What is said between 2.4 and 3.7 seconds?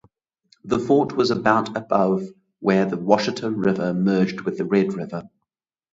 where the Washita